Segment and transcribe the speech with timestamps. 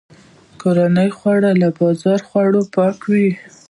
[0.61, 3.29] کورني خواړه له بازاري خوړو پاک وي.